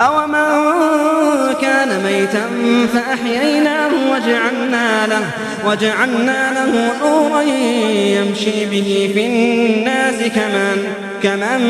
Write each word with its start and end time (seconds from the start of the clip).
أومن 0.00 1.54
كان 1.60 2.02
ميتا 2.04 2.46
فأحييناه 2.94 3.90
وجعلنا 4.12 5.06
له, 5.06 5.30
وجعلنا 5.66 6.52
له 6.52 6.92
نورا 7.00 7.42
يمشي 7.42 8.66
به 8.66 9.10
في 9.14 9.26
الناس 9.26 10.14
كمن, 10.34 10.84
كمن 11.22 11.60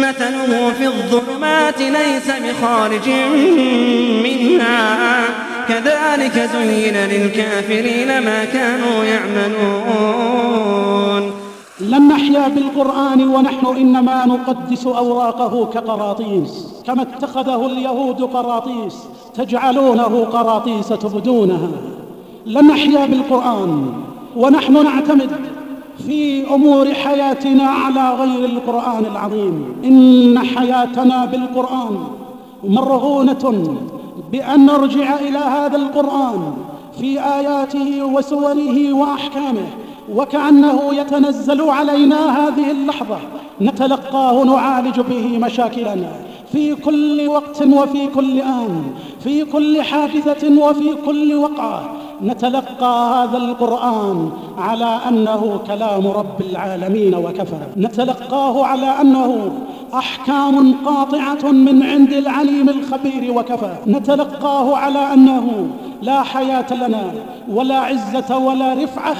مثله 0.00 0.72
في 0.78 0.86
الظلمات 0.86 1.78
ليس 1.78 2.28
بخارج 2.44 3.08
منها. 4.24 5.24
كذلك 5.68 6.48
زين 6.52 6.96
للكافرين 6.96 8.08
ما 8.24 8.44
كانوا 8.44 9.04
يعملون. 9.04 10.45
لن 11.88 12.08
نحيا 12.08 12.48
بالقرآن 12.48 13.28
ونحن 13.28 13.66
إنما 13.66 14.26
نقدس 14.26 14.86
أوراقه 14.86 15.64
كقراطيس 15.74 16.74
كما 16.86 17.02
اتخذه 17.02 17.66
اليهود 17.66 18.22
قراطيس 18.22 18.96
تجعلونه 19.34 20.24
قراطيس 20.32 20.88
تبدونها. 20.88 21.68
لن 22.46 22.66
نحيا 22.66 23.06
بالقرآن 23.06 23.92
ونحن 24.36 24.84
نعتمد 24.84 25.30
في 26.06 26.54
أمور 26.54 26.94
حياتنا 26.94 27.64
على 27.64 28.14
غير 28.14 28.44
القرآن 28.44 29.04
العظيم. 29.12 29.66
إن 29.84 30.38
حياتنا 30.38 31.24
بالقرآن 31.24 31.98
مرهونة 32.64 33.76
بأن 34.32 34.66
نرجع 34.66 35.18
إلى 35.18 35.38
هذا 35.38 35.76
القرآن 35.76 36.52
في 37.00 37.20
آياته 37.20 38.04
وسوره 38.04 38.92
وأحكامه. 38.92 39.66
وكأنه 40.14 40.80
يتنزل 40.92 41.60
علينا 41.70 42.48
هذه 42.48 42.70
اللحظة. 42.70 43.18
نتلقاه 43.60 44.44
نعالج 44.44 45.00
به 45.00 45.38
مشاكلنا. 45.38 46.10
في 46.52 46.74
كل 46.74 47.28
وقت 47.28 47.62
وفي 47.62 48.06
كل 48.06 48.40
آن. 48.40 48.84
في 49.20 49.44
كل 49.44 49.82
حادثة 49.82 50.62
وفي 50.62 50.94
كل 51.06 51.34
وقعة. 51.34 51.90
نتلقى 52.22 53.22
هذا 53.22 53.36
القرآن 53.36 54.30
على 54.58 55.00
أنه 55.08 55.60
كلام 55.66 56.06
رب 56.06 56.40
العالمين 56.50 57.14
وكفى 57.14 57.56
نتلقاه 57.76 58.64
على 58.64 58.86
أنه 59.00 59.50
أحكام 59.94 60.74
قاطعة 60.84 61.50
من 61.50 61.82
عند 61.82 62.12
العليم 62.12 62.68
الخبير 62.68 63.32
وكفى 63.38 63.76
نتلقاه 63.86 64.76
على 64.76 64.98
أنه 64.98 65.68
لا 66.02 66.22
حياة 66.22 66.74
لنا 66.74 67.12
ولا 67.48 67.78
عزة 67.78 68.38
ولا 68.38 68.74
رفعة 68.74 69.16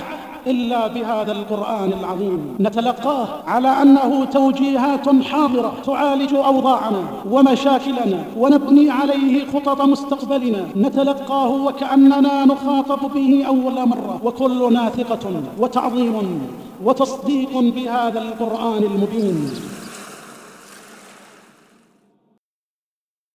إلا 0.47 0.87
بهذا 0.87 1.33
القرآن 1.33 1.93
العظيم. 2.01 2.57
نتلقاه 2.61 3.29
على 3.47 3.69
أنه 3.69 4.25
توجيهات 4.25 5.09
حاضرة 5.23 5.73
تعالج 5.87 6.35
أوضاعنا 6.35 7.03
ومشاكلنا 7.31 8.25
ونبني 8.37 8.91
عليه 8.91 9.47
خطط 9.53 9.81
مستقبلنا. 9.81 10.67
نتلقاه 10.77 11.49
وكأننا 11.49 12.45
نخاطب 12.45 13.13
به 13.15 13.45
أول 13.47 13.89
مرة. 13.89 14.21
وكلنا 14.25 14.89
ثقة 14.89 15.43
وتعظيم 15.59 16.41
وتصديق 16.85 17.59
بهذا 17.59 18.19
القرآن 18.23 18.83
المبين. 18.83 19.51